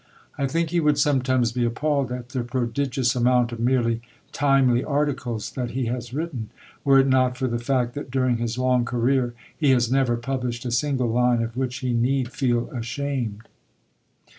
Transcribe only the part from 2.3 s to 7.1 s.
prodigious amount of merely "timely" articles that he has written, were it